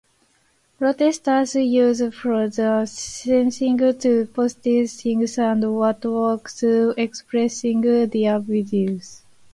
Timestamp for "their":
8.09-8.39